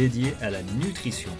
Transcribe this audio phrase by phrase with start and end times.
[0.00, 1.30] dédié à la nutrition.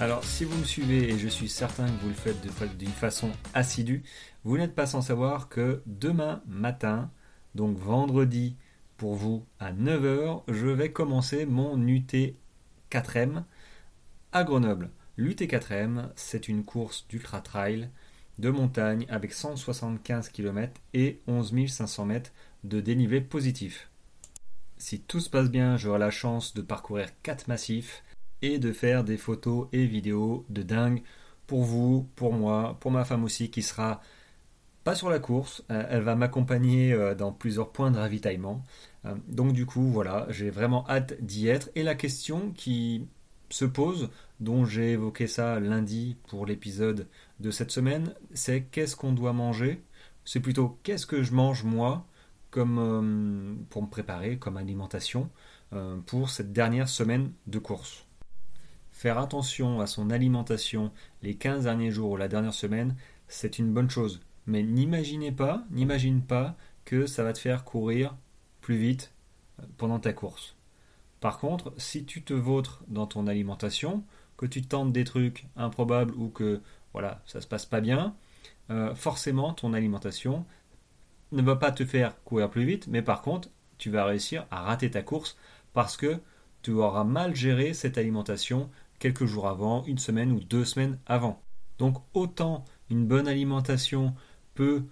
[0.00, 2.44] Alors si vous me suivez et je suis certain que vous le faites
[2.76, 4.02] d'une façon assidue,
[4.42, 7.12] vous n'êtes pas sans savoir que demain matin,
[7.54, 8.56] donc vendredi
[8.96, 12.34] pour vous à 9h, je vais commencer mon UT
[12.90, 13.44] 4M
[14.32, 14.90] à Grenoble.
[15.16, 17.90] L'UT 4M, c'est une course d'ultra trail
[18.40, 22.32] de montagne avec 175 km et 11 500 mètres
[22.64, 23.88] de dénivelé positif.
[24.76, 28.02] Si tout se passe bien, j'aurai la chance de parcourir 4 massifs
[28.42, 31.02] et de faire des photos et vidéos de dingue
[31.46, 34.00] pour vous, pour moi, pour ma femme aussi qui sera
[34.84, 38.62] pas sur la course, euh, elle va m'accompagner euh, dans plusieurs points de ravitaillement.
[39.06, 41.70] Euh, donc du coup, voilà, j'ai vraiment hâte d'y être.
[41.74, 43.06] Et la question qui
[43.48, 44.10] se pose,
[44.40, 47.06] dont j'ai évoqué ça lundi pour l'épisode
[47.40, 49.82] de cette semaine, c'est qu'est-ce qu'on doit manger?
[50.24, 52.06] C'est plutôt qu'est-ce que je mange moi
[52.56, 55.30] euh, pour me préparer comme alimentation
[55.72, 58.06] euh, pour cette dernière semaine de course.
[58.92, 62.94] Faire attention à son alimentation les 15 derniers jours ou la dernière semaine,
[63.28, 64.20] c'est une bonne chose.
[64.46, 68.14] Mais n'imaginez pas, n'imagine pas que ça va te faire courir
[68.60, 69.12] plus vite
[69.60, 70.56] euh, pendant ta course.
[71.20, 74.04] Par contre, si tu te vautres dans ton alimentation,
[74.36, 76.60] que tu tentes des trucs improbables ou que
[76.92, 78.14] voilà, ça se passe pas bien,
[78.94, 80.44] forcément ton alimentation
[81.32, 84.62] ne va pas te faire courir plus vite, mais par contre, tu vas réussir à
[84.62, 85.36] rater ta course
[85.72, 86.18] parce que
[86.62, 91.42] tu auras mal géré cette alimentation quelques jours avant, une semaine ou deux semaines avant.
[91.78, 94.14] Donc autant une bonne alimentation
[94.54, 94.84] peut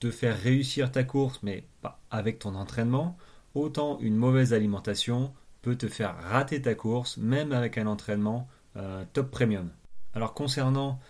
[0.00, 3.16] te faire réussir ta course, mais pas avec ton entraînement,
[3.54, 9.04] autant une mauvaise alimentation peut te faire rater ta course, même avec un entraînement euh,
[9.12, 9.70] top premium.
[10.14, 11.00] Alors concernant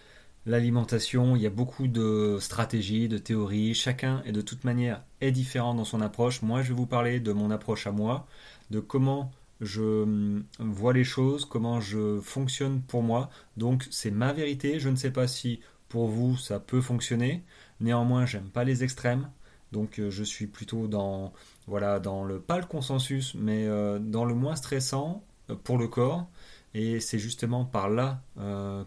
[0.49, 5.31] l'alimentation, il y a beaucoup de stratégies, de théories, chacun et de toute manière est
[5.31, 6.43] différent dans son approche.
[6.43, 8.27] Moi je vais vous parler de mon approche à moi,
[8.71, 13.31] de comment je hum, vois les choses, comment je fonctionne pour moi.
[13.57, 17.45] Donc c'est ma vérité, je ne sais pas si pour vous ça peut fonctionner.
[17.81, 19.29] Néanmoins, j'aime pas les extrêmes.
[19.73, 21.33] Donc euh, je suis plutôt dans
[21.67, 25.89] voilà dans le pas le consensus, mais euh, dans le moins stressant euh, pour le
[25.89, 26.27] corps.
[26.75, 28.23] Et c'est justement par là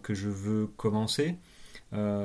[0.02, 1.36] que je veux commencer,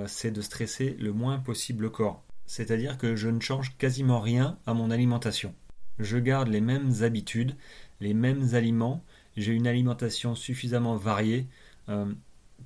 [0.08, 2.24] c'est de stresser le moins possible le corps.
[2.46, 5.54] C'est-à-dire que je ne change quasiment rien à mon alimentation.
[6.00, 7.56] Je garde les mêmes habitudes,
[8.00, 9.04] les mêmes aliments.
[9.36, 11.48] J'ai une alimentation suffisamment variée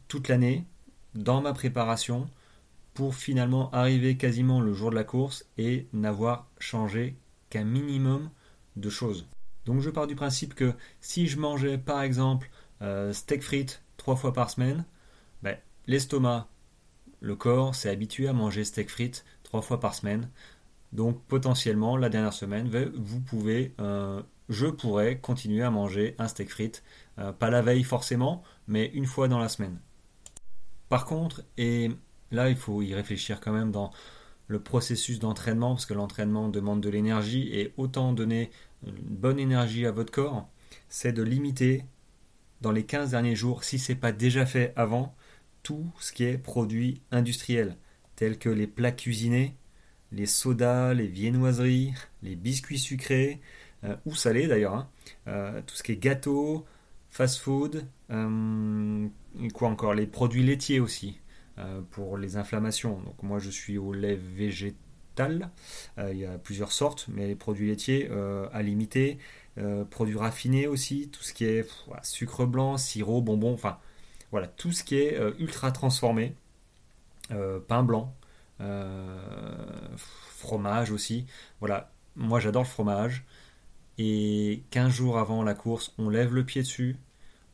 [0.08, 0.66] toute l'année
[1.16, 2.30] dans ma préparation
[2.94, 7.18] pour finalement arriver quasiment le jour de la course et n'avoir changé
[7.50, 8.30] qu'un minimum
[8.76, 9.28] de choses.
[9.66, 12.50] Donc je pars du principe que si je mangeais par exemple
[12.82, 14.86] euh, steak frites trois fois par semaine,
[15.44, 15.58] ben,
[15.88, 16.48] l'estomac,
[17.22, 20.30] le corps s'est habitué à manger steak frites trois fois par semaine.
[20.92, 26.50] Donc potentiellement la dernière semaine, vous pouvez, euh, je pourrais continuer à manger un steak
[26.50, 26.84] frites,
[27.20, 29.80] euh, pas la veille forcément, mais une fois dans la semaine.
[30.90, 31.92] Par contre, et
[32.32, 33.92] Là, il faut y réfléchir quand même dans
[34.48, 38.52] le processus d'entraînement, parce que l'entraînement demande de l'énergie, et autant donner
[38.86, 40.48] une bonne énergie à votre corps,
[40.90, 41.86] c'est de limiter
[42.62, 45.16] dans les 15 derniers jours, si ce n'est pas déjà fait avant,
[45.64, 47.78] tout ce qui est produit industriel,
[48.16, 49.56] tels que les plats cuisinés,
[50.12, 53.42] les sodas, les viennoiseries, les biscuits sucrés,
[53.84, 54.90] euh, ou salés d'ailleurs, hein.
[55.28, 56.66] euh, tout ce qui est gâteau,
[57.10, 59.08] fast-food, euh,
[59.54, 61.20] quoi encore, les produits laitiers aussi,
[61.92, 63.00] pour les inflammations.
[63.02, 65.52] Donc moi je suis au lait végétal.
[66.00, 68.10] Il y a plusieurs sortes, mais les produits laitiers
[68.52, 69.20] à limiter,
[69.92, 71.70] produits raffinés aussi, tout ce qui est
[72.02, 73.78] sucre blanc, sirop, bonbons, enfin
[74.32, 76.36] voilà, tout ce qui est ultra transformé,
[77.30, 78.16] pain blanc,
[79.96, 81.26] fromage aussi.
[81.60, 83.26] Voilà, moi j'adore le fromage.
[83.98, 86.98] Et 15 jours avant la course, on lève le pied dessus.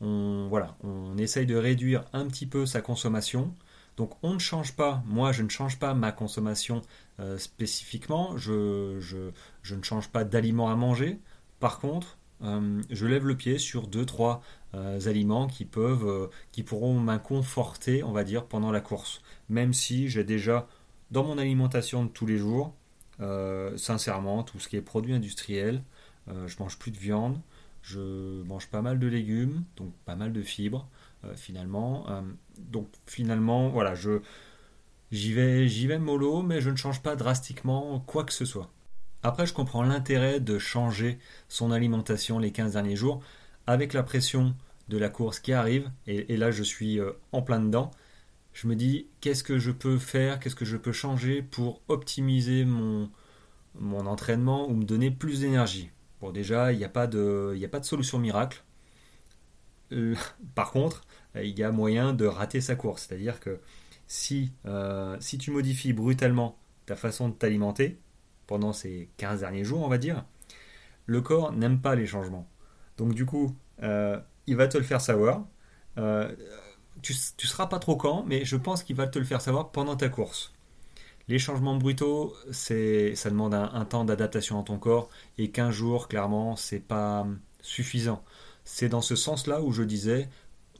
[0.00, 3.54] On, voilà, on essaye de réduire un petit peu sa consommation.
[3.98, 6.82] Donc on ne change pas, moi je ne change pas ma consommation
[7.18, 9.32] euh, spécifiquement, je,
[9.68, 11.18] ne change pas d'aliments à manger.
[11.58, 14.34] Par contre, euh, je lève le pied sur 2-3 euh,
[14.74, 19.22] aliments qui peuvent, qui pourront m'inconforter, on va dire, pendant la course.
[19.48, 20.68] Même si j'ai déjà
[21.10, 22.74] dans mon alimentation de tous les jours,
[23.76, 25.82] sincèrement, tout ce qui est produit industriel,
[26.28, 27.40] je mange plus de viande,
[27.82, 30.88] je mange pas mal de légumes, donc pas mal de fibres.
[31.24, 32.08] Euh, finalement.
[32.10, 32.22] Euh,
[32.58, 34.20] donc finalement, voilà, je
[35.10, 38.70] j'y vais, j'y vais mollo, mais je ne change pas drastiquement quoi que ce soit.
[39.24, 41.18] Après, je comprends l'intérêt de changer
[41.48, 43.20] son alimentation les 15 derniers jours
[43.68, 44.54] avec la pression
[44.88, 47.90] de la course qui arrive, et, là je suis euh, en plein dedans.
[48.54, 52.64] Je me dis qu'est-ce que je peux faire, qu'est-ce que je peux changer pour optimiser
[52.64, 53.10] mon,
[54.06, 55.90] entraînement ou me donner plus d'énergie?
[56.22, 58.64] Bon, déjà, il n'y a, pas de, a pas de solution miracle.
[60.54, 61.02] Par contre,
[61.36, 63.06] il y a moyen de rater sa course.
[63.06, 63.60] C'est-à-dire que
[64.06, 68.00] si, euh, si tu modifies brutalement ta façon de t'alimenter
[68.46, 70.24] pendant ces 15 derniers jours, on va dire,
[71.04, 72.48] le corps n'aime pas les changements.
[72.98, 75.46] Donc du coup, euh, il va te le faire savoir.
[75.96, 76.30] Euh,
[77.00, 79.70] tu ne seras pas trop quand, mais je pense qu'il va te le faire savoir
[79.70, 80.52] pendant ta course.
[81.28, 82.74] Les changements brutaux, ça
[83.30, 87.26] demande un, temps d'adaptation dans ton corps et 15 jours, clairement, c'est pas
[87.60, 88.24] suffisant.
[88.64, 90.28] C'est dans ce sens-là où je disais,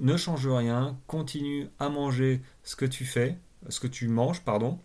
[0.00, 3.38] ne change rien, continue à manger ce que tu fais,
[3.68, 4.78] ce que tu manges, pardon.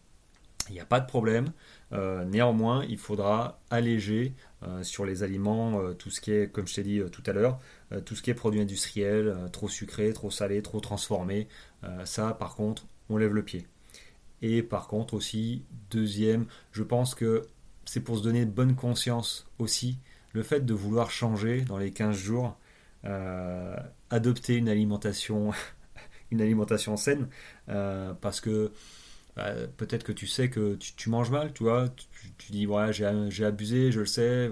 [0.69, 1.51] Il n'y a pas de problème.
[1.91, 4.33] Euh, néanmoins, il faudra alléger
[4.63, 7.33] euh, sur les aliments euh, tout ce qui est, comme je t'ai dit tout à
[7.33, 7.59] l'heure,
[8.05, 11.47] tout ce qui est produit industriel, trop sucré, trop salé, trop transformé.
[12.05, 13.67] ça, par contre, on lève le pied.
[14.41, 17.43] Et par contre aussi, deuxième, je pense que
[17.85, 19.99] c'est pour se donner bonne conscience aussi,
[20.31, 22.57] le fait de vouloir changer dans les 15 jours,
[24.09, 25.51] adopter une alimentation,
[26.31, 27.27] une alimentation saine,
[27.67, 28.71] parce que
[29.35, 31.89] bah, peut-être que tu sais que tu, manges mal, tu vois,
[32.37, 34.49] tu, dis ouais j'ai abusé, je le sais,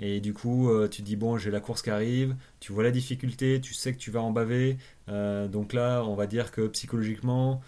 [0.00, 2.90] et du coup euh, tu dis bon j'ai la course qui arrive, tu vois la
[2.90, 4.78] difficulté, tu sais que tu vas en baver,
[5.08, 7.62] donc là on va dire que psychologiquement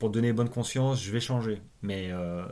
[0.00, 1.60] pour donner bonne conscience, je vais changer.
[1.82, 2.42] Mais euh,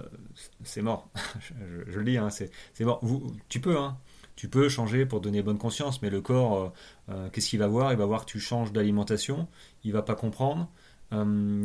[0.63, 1.11] c'est mort.
[1.89, 2.51] je, le dis, hein, c'est
[2.85, 3.03] mort.
[3.49, 3.99] tu peux, hein.
[4.37, 6.69] Tu peux changer pour donner bonne conscience, mais le corps, euh,
[7.09, 7.91] euh, qu'est-ce qu'il va voir?
[7.91, 9.49] Il va voir que tu changes d'alimentation,
[9.83, 10.71] il va pas comprendre,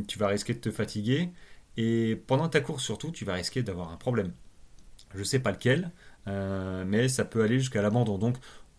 [0.08, 1.30] tu vas risquer de te fatiguer,
[1.78, 4.34] et pendant ta course surtout, tu vas risquer d'avoir un problème.
[5.16, 5.92] Je sais pas lequel,
[6.25, 8.18] mais ça peut aller jusqu'à l'abandon.
[8.18, 8.38] Donc,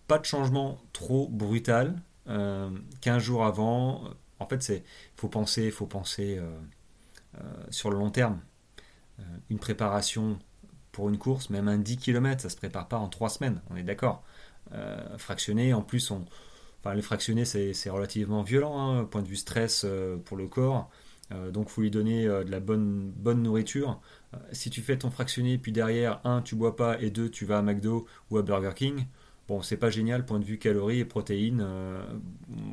[0.08, 2.02] pas de changement trop brutal.
[2.26, 4.11] 15 jours avant,
[4.41, 4.85] en fait, c'est
[5.17, 6.41] faut penser, faut penser
[7.41, 8.41] euh, sur le long terme.
[9.19, 10.38] Euh, une préparation
[10.93, 13.76] pour une course, même un 10 km, ça se prépare pas en 3 semaines, on
[13.76, 14.23] est d'accord.
[14.73, 16.25] Euh, fractionner, en plus, on,
[16.81, 19.85] enfin, les fractionner, c'est relativement violent, hein, point de vue stress
[20.25, 20.88] pour le corps.
[21.31, 24.00] Donc, faut lui donner de la bonne, bonne nourriture.
[24.53, 27.59] si tu fais ton fractionné, puis derrière, un, tu bois pas, et deux, tu vas
[27.59, 29.06] à McDo ou à Burger King,
[29.49, 31.67] bon, c'est pas génial, point de vue calories et protéines.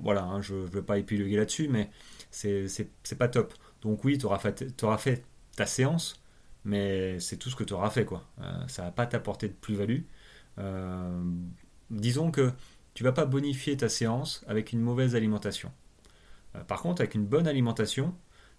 [0.03, 1.89] voilà, hein, je ne veux pas épiloguer là-dessus, mais
[2.29, 3.53] c'est pas top.
[3.81, 5.23] Donc oui, tu auras, fait
[5.55, 6.21] ta séance,
[6.63, 8.05] mais c'est tout ce que tu auras fait.
[8.05, 8.23] Quoi.
[8.41, 10.01] Euh, ça va pas t'apporter de plus-value.
[10.59, 11.23] Euh,
[11.89, 12.51] disons que
[12.93, 15.71] tu vas pas bonifier ta séance avec une mauvaise alimentation.
[16.55, 18.15] Euh, par contre, avec une bonne alimentation,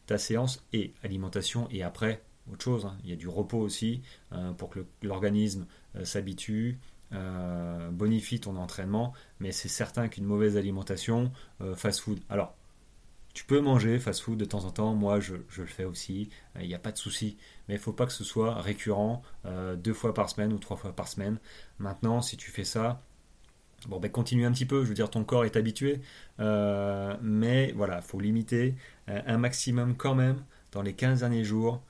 [0.07, 2.87] ta séance et alimentation et après autre chose.
[2.87, 2.97] Hein.
[3.05, 4.03] Il y a du repos aussi
[4.59, 5.67] pour que l'organisme
[6.03, 6.79] s'habitue,
[7.93, 11.31] bonifie ton entraînement, mais c'est certain qu'une mauvaise alimentation,
[11.77, 12.19] fast-food.
[12.29, 12.57] Alors,
[13.35, 16.29] tu peux manger fast-food de temps en temps, moi je, le fais aussi,
[16.61, 19.23] il n'y a pas de souci, mais il ne faut pas que ce soit récurrent,
[19.47, 21.39] euh, deux fois par semaine ou trois fois par semaine.
[21.79, 23.03] Maintenant, si tu fais ça,
[23.89, 26.01] bon ben continue un petit peu, je veux dire ton corps est habitué,
[26.41, 28.75] euh, mais voilà, il faut limiter
[29.09, 31.83] euh, un maximum quand même dans les 15 derniers jours.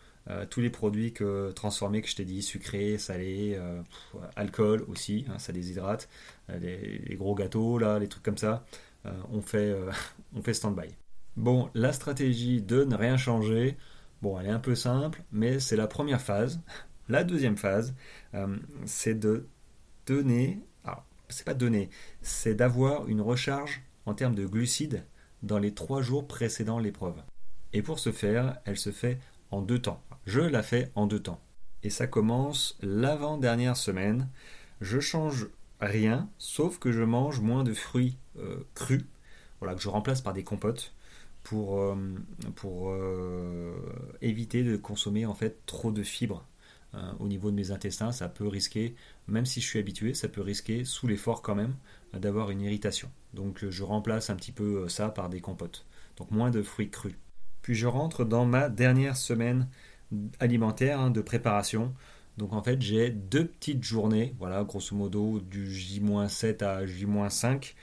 [0.50, 3.58] tous les produits que, transformés que je t'ai dit, sucrés, salés,
[4.36, 6.08] alcool aussi, hein, ça déshydrate,
[6.48, 8.64] les, gros gâteaux, là, les trucs comme ça,
[9.32, 9.74] on fait,
[10.34, 10.94] on fait stand-by.
[11.36, 13.76] Bon, la stratégie de ne rien changer,
[14.20, 16.60] bon, elle est un peu simple, mais c'est la première phase.
[17.08, 17.94] La deuxième phase,
[18.34, 19.46] euh, c'est de
[20.06, 20.60] donner,
[21.32, 25.04] c'est pas donner, c'est d'avoir une recharge en termes de glucides
[25.42, 27.22] dans les trois jours précédant l'épreuve.
[27.72, 29.18] Et pour ce faire, elle se fait
[29.50, 30.02] en deux temps.
[30.26, 31.40] Je la fais en deux temps.
[31.82, 34.28] Et ça commence l'avant-dernière semaine.
[34.80, 35.48] Je change
[35.80, 39.04] rien, sauf que je mange moins de fruits euh, crus,
[39.60, 40.94] voilà, que je remplace par des compotes
[41.42, 41.96] pour, euh,
[42.64, 43.74] euh,
[44.20, 46.46] éviter de consommer en fait trop de fibres
[47.18, 48.12] au niveau de mes intestins.
[48.12, 48.94] Ça peut risquer,
[49.26, 51.74] même si je suis habitué, ça peut risquer sous l'effort quand même
[52.12, 53.10] d'avoir une irritation.
[53.34, 55.86] Donc je remplace un petit peu ça par des compotes.
[56.18, 57.14] Donc moins de fruits crus.
[57.62, 59.68] Puis je rentre dans ma dernière semaine
[60.40, 61.94] alimentaire hein, de préparation.
[62.36, 67.74] Donc en fait j'ai deux petites journées, voilà grosso modo du J-7 à J-5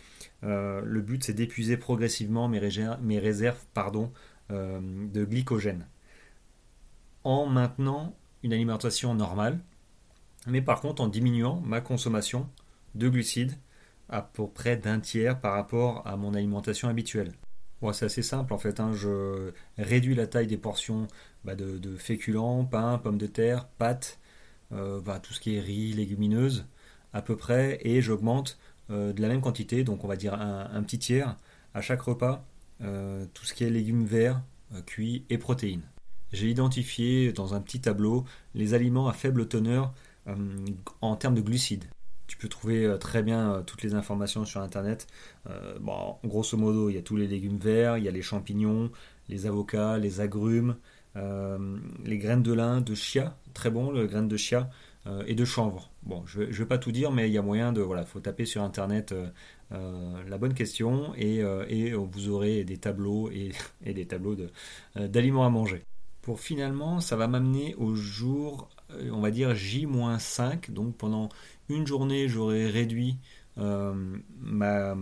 [0.44, 4.12] euh, le but, c'est d'épuiser progressivement mes, réserves, pardon,
[4.52, 5.86] euh, de glycogène
[7.24, 9.60] en maintenant une alimentation normale,
[10.48, 12.50] mais par contre en diminuant ma consommation
[12.96, 13.58] de glucides
[14.10, 17.32] à peu près d'un tiers par rapport à mon alimentation habituelle.
[17.94, 18.92] c'est assez simple en fait, hein.
[18.94, 21.08] je réduis la taille des portions
[21.46, 24.20] bah, de, féculents, pain, pommes de terre, pâtes,
[24.72, 26.66] euh, bah, tout ce qui est riz, légumineuses
[27.14, 30.84] à peu près, et j'augmente euh, de la même quantité, donc on va dire un,
[30.84, 31.38] petit tiers
[31.74, 32.46] à chaque repas,
[32.82, 34.42] euh, tout ce qui est légumes verts,
[34.86, 35.82] cuits et protéines.
[36.32, 39.94] J'ai identifié dans un petit tableau les aliments à faible teneur
[41.02, 41.86] en termes de glucides.
[42.28, 45.08] Tu peux trouver très bien toutes les informations sur Internet.
[45.82, 48.92] bon, grosso modo, il y a tous les légumes verts, il y a les champignons,
[49.28, 50.76] les avocats, les agrumes,
[51.16, 54.70] les graines de lin, de chia, très bon, les graines de chia,
[55.26, 55.90] et de chanvre.
[56.04, 57.82] Bon, je ne vais pas tout dire, mais il y a moyen de...
[57.82, 59.16] Voilà, faut taper sur Internet
[59.72, 61.42] la bonne question et,
[61.94, 63.52] vous aurez des tableaux et,
[63.84, 64.36] et des tableaux
[64.96, 65.84] d'aliments à manger.
[66.38, 68.70] Finalement, ça va m'amener au jour,
[69.12, 71.30] on va dire J-5, donc pendant
[71.70, 73.18] une journée, j'aurai réduit
[73.60, 73.94] euh,
[74.42, 74.96] ma,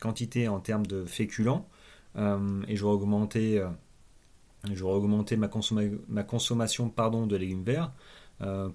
[0.00, 1.68] quantité en termes de féculents
[2.16, 5.48] euh, et j'aurai augmenté, euh, augmenté ma,
[6.08, 7.92] ma, consommation pardon, de légumes verts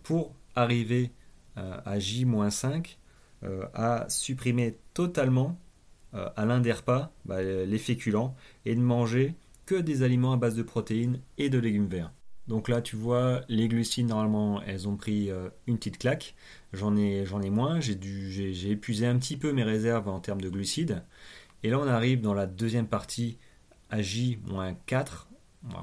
[0.03, 1.11] pour arriver
[1.55, 2.97] à J-5
[3.73, 5.59] à supprimer totalement
[6.13, 8.35] à l'un des repas bah, les féculents
[8.65, 9.35] et de manger
[9.67, 12.11] que des aliments à base de protéines et de légumes verts.
[12.47, 16.33] Donc là, tu vois, les glucides, normalement, elles ont pris euh, une petite claque.
[16.71, 17.81] J'en ai, moins.
[17.81, 21.03] J'ai, épuisé un petit peu mes réserves en termes de glucides.
[21.63, 23.37] Et là, on arrive dans la deuxième partie
[23.89, 25.27] à J-4.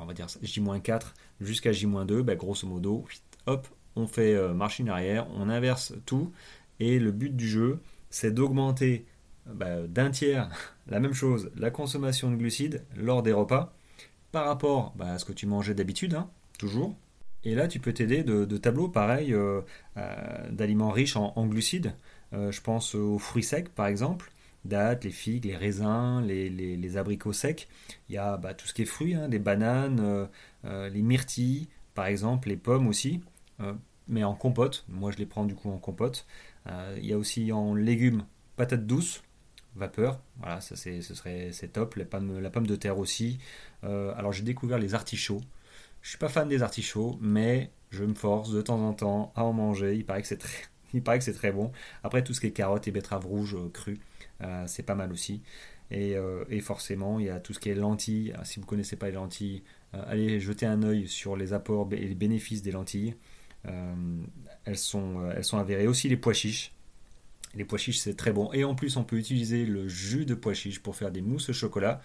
[0.01, 2.23] On va dire J-4 jusqu'à J-2.
[2.23, 3.05] Bah, grosso modo,
[3.45, 6.33] hop, on fait euh, machine arrière, on inverse tout.
[6.81, 9.05] Et le but du jeu, c'est d'augmenter
[9.47, 10.49] bah, d'un tiers
[10.87, 13.75] la même chose, la consommation de glucides lors des repas
[14.33, 16.15] par rapport bah, à ce que tu mangeais d'habitude.
[16.15, 16.97] Hein toujours.
[17.45, 19.61] Et là, tu peux t'aider de, tableaux pareils euh,
[19.97, 21.95] euh, d'aliments riches en, glucides.
[22.33, 24.33] Euh, je pense aux fruits secs, par exemple,
[24.65, 27.69] dattes, les figues, les raisins, les, abricots secs.
[28.09, 30.29] Il y a bah, tout ce qui est fruits, hein, les bananes,
[30.65, 33.21] les myrtilles, par exemple, les pommes aussi,
[34.09, 34.85] mais en compote.
[34.89, 36.27] Moi, je les prends du coup en compote.
[36.97, 38.25] il y a aussi en légumes,
[38.57, 39.23] patates douces,
[39.77, 40.21] vapeur.
[40.39, 41.97] Voilà, ça c'est, ce serait c'est top.
[41.97, 43.39] La pomme, la de terre aussi.
[43.83, 45.41] alors j'ai découvert les artichauts.
[46.05, 49.45] Je suis pas fan des artichauts, mais je me force de temps en temps à
[49.45, 49.95] en manger.
[49.97, 50.65] Il paraît que c'est très,
[51.21, 51.73] c'est très bon.
[52.03, 54.01] Après, tout ce qui est carottes et betteraves rouges euh, crues,
[54.43, 55.43] euh, c'est pas mal aussi.
[55.93, 58.35] Euh, et, forcément, il y a tout ce qui est lentilles.
[58.37, 59.63] Ah, si vous ne connaissez pas les lentilles,
[59.93, 63.15] allez jeter un œil sur les apports et les bénéfices des lentilles.
[64.65, 65.87] elles sont avérées.
[65.87, 66.75] Aussi les pois chiches.
[67.55, 68.53] Les pois chiches, c'est très bon.
[68.53, 71.51] Et en plus, on peut utiliser le jus de pois chiches pour faire des mousses
[71.51, 72.01] au chocolat.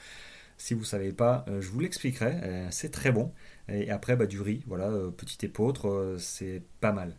[0.58, 2.68] Si vous ne savez pas, je vous l'expliquerai.
[2.70, 3.32] c'est très bon.
[3.72, 7.16] Et après, bah, du riz, voilà, euh, petit épeautre, euh, c'est pas mal.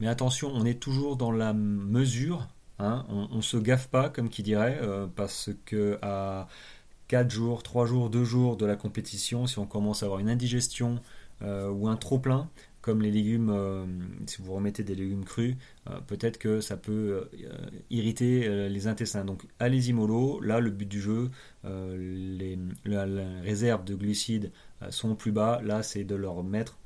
[0.00, 2.48] Mais attention, on est toujours dans la mesure,
[2.78, 6.48] hein, on, ne se gaffe pas, comme qui dirait, euh, parce que à
[7.08, 10.30] 4 jours, 3 jours, 2 jours de la compétition, si on commence à avoir une
[10.30, 11.00] indigestion
[11.42, 12.48] ou un trop-plein,
[12.84, 13.50] comme les légumes,
[14.26, 15.56] si vous remettez des légumes crus,
[16.06, 17.30] peut-être que ça peut
[17.88, 19.24] irriter les intestins.
[19.24, 21.30] Donc allez-y mollo, là le but du jeu,
[21.64, 23.06] les, la,
[23.42, 24.52] réserve de glucides
[24.84, 25.60] euh, sont plus bas.
[25.62, 26.78] Là, c'est de leur mettre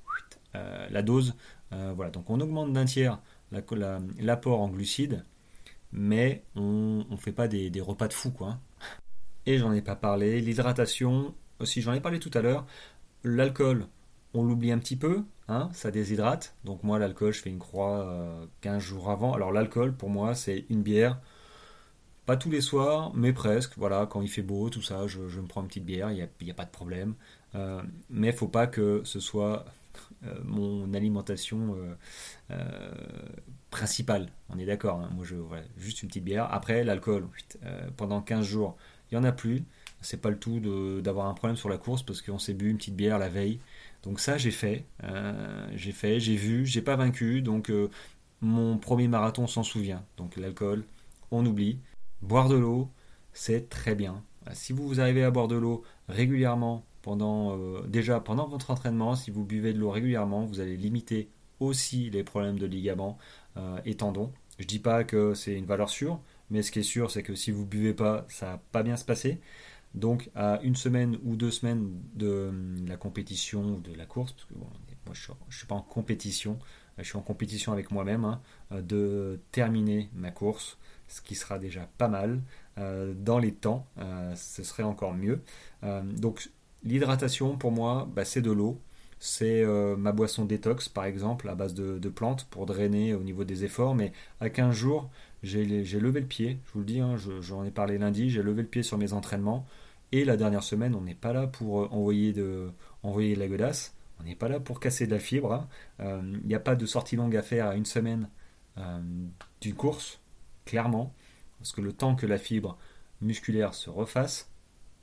[0.55, 1.35] euh, la dose.
[1.73, 5.25] Euh, voilà, donc on augmente d'un tiers l'apport en glucides,
[5.93, 8.59] mais on ne fait pas des, repas de fou, quoi.
[9.47, 10.40] Et j'en ai pas parlé.
[10.40, 12.67] L'hydratation, aussi, j'en ai parlé tout à l'heure.
[13.25, 13.87] L'alcool,
[14.35, 16.55] on l'oublie un petit peu, hein, ça déshydrate.
[16.64, 19.35] Donc moi, l'alcool, je fais une croix 15 jours avant.
[19.35, 21.19] Alors l'alcool, pour moi, c'est une bière.
[22.28, 23.73] Pas tous les soirs, mais presque.
[23.78, 26.50] Voilà, quand il fait beau, tout ça, je, me prends une petite bière, il n'y
[26.50, 27.14] a, pas de problème.
[27.55, 29.64] Euh, mais faut pas que ce soit
[30.26, 31.75] euh, mon alimentation
[32.50, 32.90] euh,
[33.71, 34.28] principale.
[34.50, 35.00] On est d'accord.
[35.00, 35.09] Hein.
[35.14, 35.37] Moi, je
[35.78, 36.52] juste une petite bière.
[36.52, 37.28] Après, l'alcool,
[37.97, 38.76] pendant 15 jours,
[39.11, 39.64] il y en a plus.
[40.00, 40.61] C'est pas le tout
[41.00, 43.61] d'avoir un problème sur la course parce qu'on s'est bu une petite bière la veille.
[44.02, 44.85] Donc ça, j'ai fait,
[45.75, 47.43] j'ai fait, j'ai vu, j'ai pas vaincu.
[47.43, 47.73] Donc
[48.40, 50.05] mon premier marathon s'en souvient.
[50.17, 50.85] Donc l'alcool,
[51.31, 51.78] on oublie.
[52.23, 52.88] Boire de l'eau,
[53.33, 54.23] c'est très bien.
[54.52, 59.31] Si vous arrivez à boire de l'eau régulièrement pendant, euh, déjà pendant votre entraînement, si
[59.31, 61.28] vous buvez de l'eau régulièrement, vous allez limiter
[61.61, 63.19] aussi les problèmes de ligaments
[63.57, 64.33] euh, et tendons.
[64.59, 67.35] Je dis pas que c'est une valeur sûre, mais ce qui est sûr, c'est que
[67.35, 69.40] si vous buvez pas, ça va pas bien se passer.
[69.95, 72.50] Donc à une semaine ou deux semaines de
[72.87, 74.68] la compétition ou de la course, parce que moi
[75.12, 76.59] je ne suis, pas en compétition,
[76.99, 78.40] je suis en compétition avec moi-même, hein,
[78.71, 80.76] de terminer ma course,
[81.09, 82.42] ce qui sera déjà pas mal.
[82.76, 83.87] Euh, dans les temps,
[84.37, 85.42] ce serait encore mieux.
[85.83, 86.50] donc
[86.85, 88.80] L'hydratation, pour moi, bah, c'est de l'eau.
[89.21, 93.45] C'est euh, ma boisson détox, par exemple, à base de, plantes pour drainer au niveau
[93.45, 93.95] des efforts.
[93.95, 95.11] Mais à 15 jours,
[95.42, 96.59] j'ai levé le pied.
[96.66, 98.30] Je vous le dis, hein, j'en ai parlé lundi.
[98.30, 99.66] J'ai levé le pied sur mes entraînements.
[100.11, 102.71] Et la dernière semaine, on n'est pas là pour euh, envoyer de,
[103.02, 103.95] envoyer la godasse.
[104.21, 105.52] On n'est pas là pour casser de la fibre.
[105.52, 105.68] Hein.
[106.00, 108.28] Euh, il n'y a pas de sortie longue à faire à une semaine
[109.61, 110.21] d'une course,
[110.64, 111.12] clairement.
[111.59, 112.78] Parce que le temps que la fibre
[113.21, 114.52] musculaire se refasse,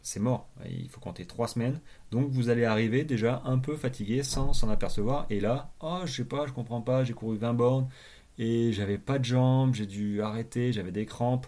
[0.05, 0.47] c'est mort.
[0.69, 1.81] Il faut compter trois semaines.
[2.11, 5.25] Donc vous allez arriver déjà un peu fatigué sans s'en apercevoir.
[5.29, 7.89] Et là, oh, je sais pas, je comprends pas, j'ai couru 20 bornes.
[8.37, 11.47] Et j'avais pas de jambes, j'ai dû arrêter, j'avais des crampes.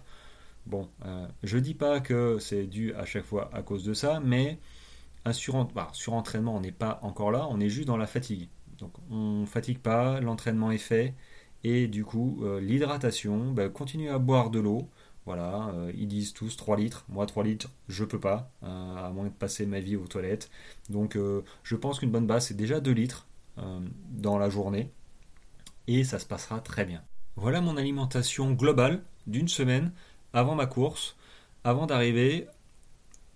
[0.66, 4.20] Bon, euh, je dis pas que c'est dû à chaque fois à cause de ça,
[4.20, 4.58] mais
[5.24, 5.32] un
[5.74, 8.48] bah, surentraînement, on n'est pas encore là, on est juste dans la fatigue.
[8.78, 11.14] Donc on fatigue pas, l'entraînement est fait,
[11.64, 14.88] et du coup, euh, l'hydratation, bah, continuez à boire de l'eau.
[15.26, 17.04] Voilà, euh, ils disent tous 3 litres.
[17.08, 20.50] Moi, 3 litres, je peux pas, à moins de passer ma vie aux toilettes.
[20.88, 21.18] Donc,
[21.62, 23.26] je pense qu'une bonne base, c'est déjà 2 litres
[24.10, 24.90] dans la journée
[25.88, 27.02] et ça se passera très bien.
[27.34, 29.92] Voilà mon alimentation globale d'une semaine
[30.32, 31.16] avant ma course,
[31.64, 32.46] avant d'arriver,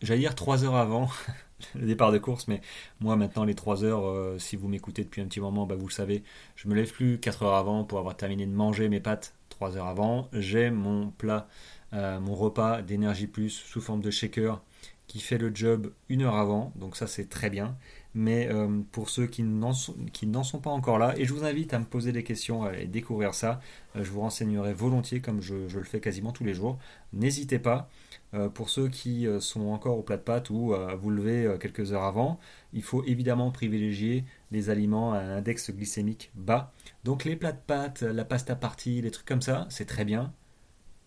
[0.02, 1.08] j'allais dire 3 heures avant
[1.74, 2.60] le départ de course, mais
[3.00, 5.86] moi maintenant les 3 heures, euh, si vous m'écoutez depuis un petit moment, bah, vous
[5.86, 6.22] le savez,
[6.54, 9.76] je me lève plus 4 heures avant pour avoir terminé de manger mes pâtes 3
[9.78, 10.28] heures avant.
[10.32, 11.48] J'ai mon plat,
[11.94, 14.60] euh, mon repas d'énergie plus sous forme de shaker
[15.06, 17.76] qui fait le job une heure avant, donc ça c'est très bien
[18.14, 21.78] mais euh, pour ceux qui n'en sont, pas encore là, et je vous invite à
[21.78, 23.60] me poser des questions et découvrir ça,
[23.96, 26.78] euh, je vous renseignerai volontiers comme je, le fais quasiment tous les jours.
[27.12, 27.88] N'hésitez pas,
[28.34, 31.92] euh, pour ceux qui sont encore au plat de pâtes ou à vous lever quelques
[31.92, 32.38] heures avant,
[32.72, 36.72] il faut évidemment privilégier les aliments à un index glycémique bas.
[37.04, 40.32] Donc les plats de pâtes, la pasta partie, les trucs comme ça, c'est très bien,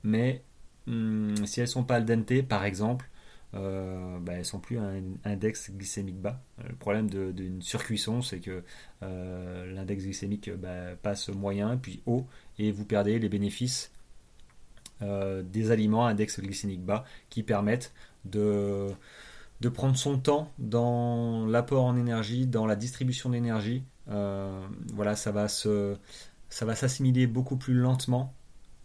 [0.03, 0.43] mais
[0.87, 3.09] hum, si elles sont pas al dente par exemple,
[3.55, 6.41] euh, bah, elles sont plus un index glycémique bas.
[6.59, 8.63] Euh, le problème d'une surcuisson, c'est que
[9.03, 12.25] euh, l'index glycémique bah, passe moyen, puis haut,
[12.59, 13.91] et vous perdez les bénéfices
[15.01, 17.93] des aliments à index glycémique bas qui permettent
[18.23, 18.87] de,
[19.73, 23.83] prendre son temps dans l'apport en énergie, dans la distribution d'énergie.
[24.07, 28.33] voilà, ça va ça va s'assimiler beaucoup plus lentement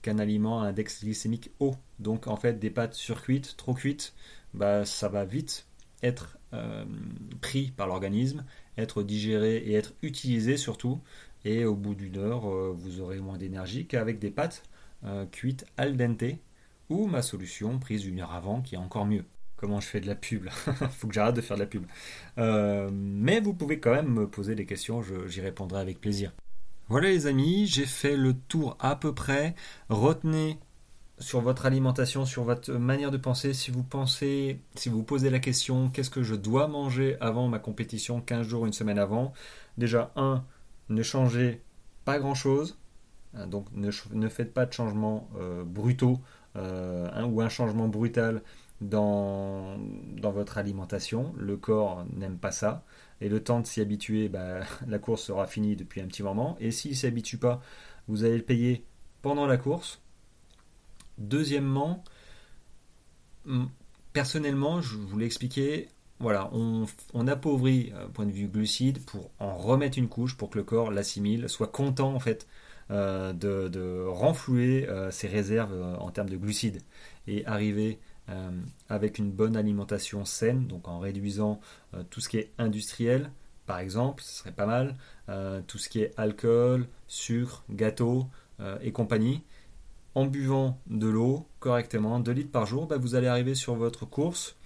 [0.03, 1.77] qu'un aliment à index glycémique haut.
[2.01, 4.13] Donc en fait, des pâtes surcuites, trop cuites,
[4.55, 5.67] bah, ça va vite
[6.03, 6.85] être euh,
[7.41, 8.45] pris par l'organisme,
[8.77, 11.01] être digéré et être utilisé surtout.
[11.45, 14.63] Et au bout d'une heure, euh, vous aurez moins d'énergie qu'avec des pâtes
[15.05, 16.25] euh, cuites al dente
[16.89, 19.25] ou ma solution prise une heure avant qui est encore mieux.
[19.57, 20.49] Comment je fais de la pub
[20.91, 21.85] Faut que j'arrête de faire de la pub.
[22.37, 26.33] mais vous pouvez quand même me poser des questions, j'y répondrai avec plaisir.
[26.89, 29.55] Voilà les amis, j'ai fait le tour à peu près.
[29.91, 30.59] Retenez
[31.21, 35.39] sur votre alimentation, sur votre manière de penser, si vous pensez, si vous posez la
[35.39, 39.33] question qu'est-ce que je dois manger avant ma compétition 15 jours, une semaine avant,
[39.77, 40.45] déjà, un,
[40.89, 41.63] ne changez
[42.07, 42.79] pas grand-chose,
[43.35, 46.19] hein, donc ne, faites pas de changements euh, brutaux
[46.57, 48.43] euh, ou un changement brutal
[48.81, 49.77] dans,
[50.17, 51.35] dans votre alimentation.
[51.37, 52.83] Le corps n'aime pas ça.
[53.21, 56.57] Et le temps de s'y habituer, bah, la course sera finie depuis un petit moment.
[56.61, 57.61] Et s'il ne s'y habitue pas,
[58.09, 58.85] vous allez le payer
[59.23, 60.01] pendant la course
[61.21, 62.03] Deuxièmement,
[64.13, 69.57] personnellement, je vous l'ai expliqué, voilà, on, appauvrit, euh, point de vue glucides, pour en
[69.57, 72.47] remettre une couche, pour que le corps l'assimile, soit content en fait
[72.91, 76.83] euh, de, renflouer euh, ses réserves en termes de glucides
[77.27, 77.99] et arriver
[78.89, 81.61] avec une bonne alimentation saine, donc en réduisant
[82.11, 83.33] tout ce qui est industriel,
[83.67, 84.95] par exemple, ce serait pas mal,
[85.67, 88.29] tout ce qui est alcool, sucre, gâteau
[88.83, 89.43] et compagnie
[90.15, 94.07] en buvant de l'eau correctement, 2 litres par jour, bah, vous allez arriver sur votre
[94.07, 94.57] course,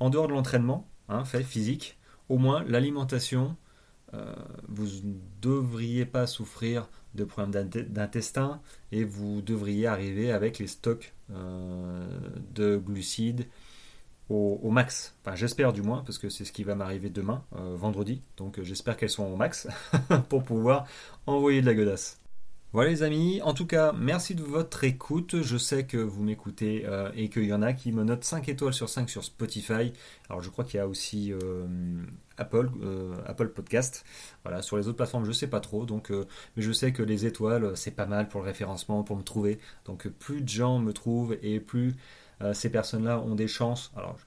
[0.00, 1.98] en dehors de l'entraînement, hein, fait physique,
[2.28, 3.56] au moins l'alimentation,
[4.14, 4.34] euh,
[4.68, 8.60] vous ne devriez pas souffrir de problèmes d'intestin
[8.92, 12.06] et vous devriez arriver avec les stocks euh,
[12.54, 13.46] de glucides
[14.30, 15.16] au, max.
[15.22, 18.22] Enfin, j'espère du moins, parce que c'est ce qui va m'arriver demain, euh, vendredi.
[18.36, 19.68] Donc j'espère qu'elles sont au max
[20.28, 20.86] pour pouvoir
[21.26, 22.20] envoyer de la godasse.
[22.74, 26.84] Voilà les amis, en tout cas merci de votre écoute, je sais que vous m'écoutez
[26.84, 29.94] euh, et qu'il y en a qui me notent 5 étoiles sur 5 sur Spotify,
[30.28, 31.66] alors je crois qu'il y a aussi euh,
[32.36, 34.04] Apple, euh, Apple Podcast,
[34.44, 37.24] voilà, sur les autres plateformes je sais pas trop, donc, mais je sais que les
[37.24, 40.92] étoiles c'est pas mal pour le référencement, pour me trouver, donc plus de gens me
[40.92, 41.96] trouvent et plus
[42.52, 44.18] ces personnes-là ont des chances, alors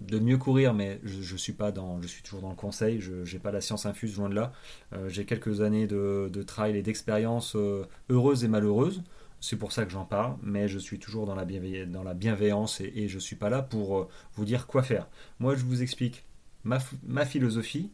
[0.00, 3.00] de mieux courir, mais je, suis pas dans, je suis toujours dans le conseil.
[3.00, 4.52] Je n'ai pas la science infuse loin de là.
[4.92, 9.02] Euh, j'ai quelques années de, de et d'expérience euh, heureuses et malheureuses.
[9.40, 11.46] C'est pour ça que j'en parle, mais je suis toujours dans la,
[11.86, 15.08] dans la bienveillance et, je ne suis pas là pour euh, vous dire quoi faire.
[15.38, 16.24] Moi, je vous explique
[16.64, 17.90] ma, ma philosophie,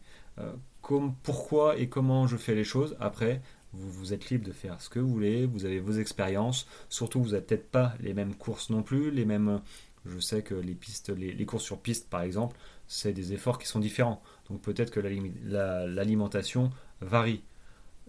[0.82, 2.96] comme, pourquoi et comment je fais les choses.
[3.00, 3.40] Après,
[3.72, 6.66] vous, vous, êtes libre de faire ce que vous voulez, vous avez vos expériences.
[6.88, 9.60] Surtout, vous n'avez peut-être pas les mêmes courses non plus, les mêmes
[10.08, 13.66] je sais que les pistes, les, courses sur piste par exemple, c'est des efforts qui
[13.66, 14.22] sont différents.
[14.48, 17.42] Donc peut-être que l'alimentation varie.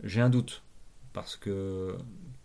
[0.03, 0.63] J'ai un doute
[1.13, 1.95] parce que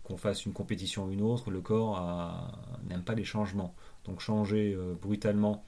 [0.03, 2.51] qu'on fasse une compétition ou une autre, le corps
[2.89, 3.73] n'aime pas les changements.
[4.05, 5.63] Donc changer euh, brutalement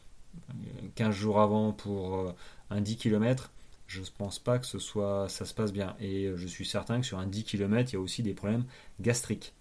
[0.95, 2.36] 15 jours avant pour euh,
[2.69, 3.52] un 10 km,
[3.88, 5.95] je ne pense pas que ce soit, ça se passe bien.
[6.02, 8.65] Et je suis certain que sur un 10 km, il y a aussi des problèmes
[9.00, 9.54] gastriques.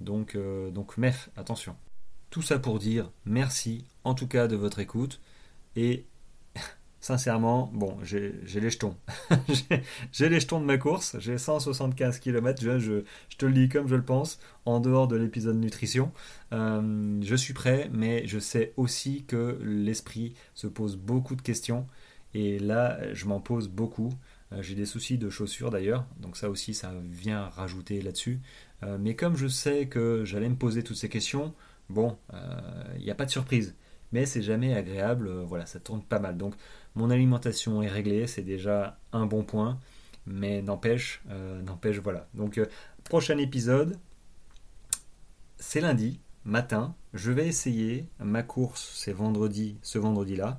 [0.00, 0.38] Donc,
[0.72, 1.76] donc MEF, attention.
[2.30, 5.20] Tout ça pour dire merci en tout cas de votre écoute
[5.74, 6.06] et
[7.00, 8.96] sincèrement, bon, j'ai les jetons.
[10.12, 13.02] j'ai les jetons de ma course, j'ai 175 km, je,
[13.36, 16.12] te le dis comme je le pense, en dehors de l'épisode nutrition.
[16.52, 21.86] Euh, je suis prêt, mais je sais aussi que l'esprit se pose beaucoup de questions,
[22.32, 24.10] et là, je m'en pose beaucoup.
[24.52, 28.40] Euh, j'ai des soucis de chaussures d'ailleurs, donc ça aussi, ça vient rajouter là-dessus.
[28.82, 31.54] Euh, mais comme je sais que j'allais me poser toutes ces questions,
[31.90, 32.16] bon,
[32.96, 33.74] il n'y a pas de surprise.
[34.12, 36.36] Mais c'est jamais agréable, euh, voilà, ça tourne pas mal.
[36.36, 36.54] Donc
[36.94, 39.78] mon alimentation est réglée, c'est déjà un bon point,
[40.26, 42.28] mais n'empêche, euh, n'empêche, voilà.
[42.34, 42.66] Donc euh,
[43.04, 43.96] prochain épisode,
[45.58, 50.58] c'est lundi matin, je vais essayer ma course, c'est vendredi, ce vendredi-là,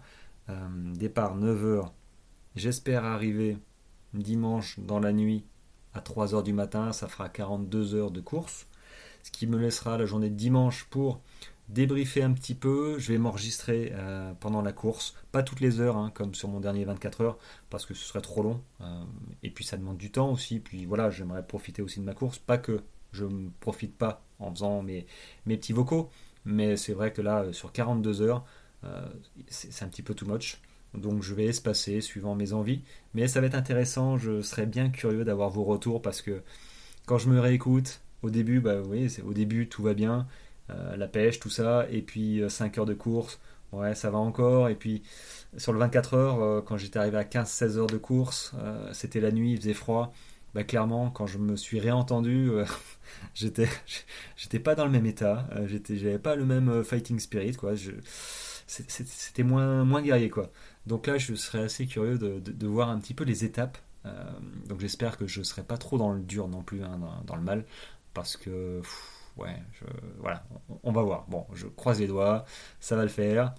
[0.95, 1.91] départ 9h,
[2.55, 3.57] j'espère arriver
[4.13, 5.45] dimanche dans la nuit
[5.93, 8.67] à 3h du matin, ça fera 42 heures de course,
[9.23, 11.21] ce qui me laissera la journée de dimanche pour
[11.71, 12.99] débriefer un petit peu.
[12.99, 16.59] Je vais m'enregistrer euh, pendant la course, pas toutes les heures, hein, comme sur mon
[16.59, 17.37] dernier 24 heures,
[17.69, 18.61] parce que ce serait trop long.
[18.81, 19.03] Euh,
[19.43, 20.59] et puis ça demande du temps aussi.
[20.59, 22.37] Puis voilà, j'aimerais profiter aussi de ma course.
[22.37, 22.81] Pas que
[23.11, 25.05] je ne profite pas en faisant mes,
[25.45, 26.09] petits vocaux,
[26.45, 28.45] mais c'est vrai que là, sur 42 heures,
[28.83, 29.07] euh,
[29.47, 30.59] c'est un petit peu too much.
[30.93, 32.83] Donc je vais espacer suivant mes envies.
[33.13, 36.41] Mais ça va être intéressant, je serais bien curieux d'avoir vos retours parce que
[37.05, 40.27] quand je me réécoute, au début, bah au début tout va bien.
[40.71, 43.39] Euh, la pêche, tout ça, et puis 5 euh, heures de course,
[43.71, 45.03] ouais, ça va encore, et puis
[45.57, 48.53] sur le 24 heures, euh, quand j'étais arrivé à 15-16 heures de course,
[48.93, 50.13] c'était la nuit, il faisait froid,
[50.53, 52.51] bah, clairement, quand je me suis réentendu,
[53.33, 53.67] j'étais,
[54.59, 57.73] pas dans le même état, j'avais pas le même fighting spirit, quoi.
[58.67, 60.51] c'était moins, moins guerrier, quoi.
[60.87, 63.77] Donc là, je serais assez curieux de, voir un petit peu les étapes.
[64.67, 67.41] donc j'espère que je serai pas trop dans le dur non plus, hein, dans, le
[67.41, 67.65] mal,
[68.13, 68.81] parce que
[69.37, 69.55] ouais,
[70.19, 70.43] voilà,
[70.83, 71.25] on, va voir.
[71.29, 72.45] Bon, je croise les doigts,
[72.79, 73.53] ça va le faire.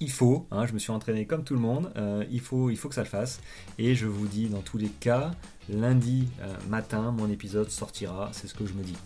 [0.00, 2.94] Il faut, hein, je me suis entraîné comme tout le monde, euh, il, faut, que
[2.94, 3.40] ça le fasse.
[3.78, 5.32] Et je vous dis, dans tous les cas,
[5.68, 8.96] lundi euh, matin, mon épisode sortira, c'est ce que je me dis.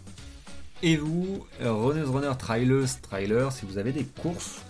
[0.82, 4.60] Et vous, runners, runner, trailers, trailers, si vous avez des courses,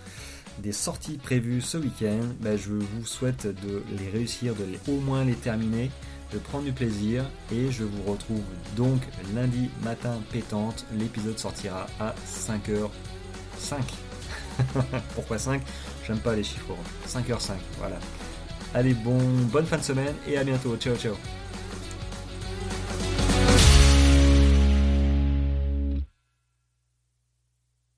[0.57, 4.99] des sorties prévues ce week-end, ben, je vous souhaite de les réussir, de les, au
[4.99, 5.91] moins les terminer
[6.33, 8.41] de prendre du plaisir et je vous retrouve
[8.75, 9.01] donc
[9.33, 10.85] lundi matin pétante.
[10.93, 12.89] L'épisode sortira à 5h05.
[15.15, 15.61] Pourquoi 5
[16.05, 16.73] J'aime pas les chiffres
[17.07, 17.97] 5h05, voilà.
[18.73, 19.17] Allez, bon,
[19.51, 20.75] bonne fin de semaine et à bientôt.
[20.77, 21.15] Ciao, ciao.